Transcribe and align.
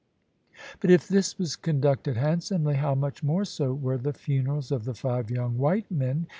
But 0.79 0.89
if 0.89 1.07
this 1.07 1.37
was 1.37 1.55
conducted 1.55 2.17
handsomely, 2.17 2.73
how 2.73 2.95
much 2.95 3.21
more 3.21 3.45
so 3.45 3.71
were 3.75 3.99
the 3.99 4.13
funerals 4.13 4.71
of 4.71 4.85
the 4.85 4.95
five 4.95 5.29
young 5.29 5.59
white 5.59 5.91
men! 5.91 6.25